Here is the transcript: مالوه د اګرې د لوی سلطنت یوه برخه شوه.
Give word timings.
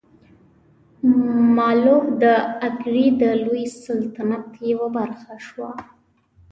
مالوه 1.55 2.03
د 2.21 2.23
اګرې 2.67 3.05
د 3.21 3.23
لوی 3.43 3.65
سلطنت 3.85 4.47
یوه 4.71 4.87
برخه 4.97 5.33
شوه. 5.47 5.71